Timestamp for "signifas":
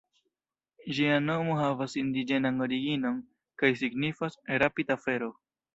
3.85-4.43